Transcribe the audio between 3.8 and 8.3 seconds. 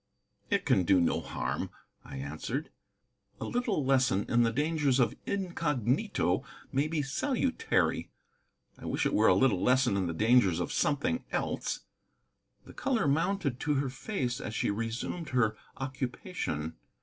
lesson in the dangers of incognito may be salutary.